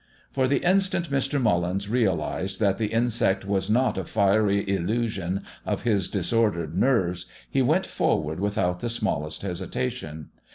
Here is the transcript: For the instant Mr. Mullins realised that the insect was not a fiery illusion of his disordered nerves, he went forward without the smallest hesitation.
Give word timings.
For 0.31 0.47
the 0.47 0.65
instant 0.67 1.11
Mr. 1.11 1.39
Mullins 1.39 1.87
realised 1.87 2.59
that 2.59 2.79
the 2.79 2.87
insect 2.87 3.45
was 3.45 3.69
not 3.69 3.99
a 3.99 4.03
fiery 4.03 4.67
illusion 4.67 5.43
of 5.63 5.83
his 5.83 6.07
disordered 6.07 6.75
nerves, 6.75 7.27
he 7.47 7.61
went 7.61 7.85
forward 7.85 8.39
without 8.39 8.79
the 8.79 8.89
smallest 8.89 9.43
hesitation. 9.43 10.29